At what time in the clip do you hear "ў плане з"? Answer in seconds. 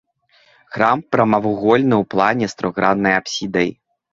2.01-2.61